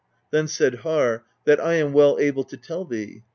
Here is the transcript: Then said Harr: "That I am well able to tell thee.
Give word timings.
Then 0.31 0.47
said 0.47 0.77
Harr: 0.79 1.23
"That 1.45 1.59
I 1.61 1.75
am 1.75 1.93
well 1.93 2.17
able 2.19 2.43
to 2.45 2.57
tell 2.57 2.85
thee. 2.85 3.21